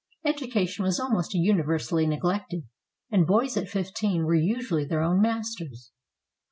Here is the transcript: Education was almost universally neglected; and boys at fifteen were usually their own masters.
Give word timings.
Education 0.25 0.83
was 0.83 0.99
almost 0.99 1.35
universally 1.35 2.07
neglected; 2.07 2.63
and 3.11 3.27
boys 3.27 3.55
at 3.55 3.69
fifteen 3.69 4.25
were 4.25 4.33
usually 4.33 4.83
their 4.83 5.03
own 5.03 5.21
masters. 5.21 5.91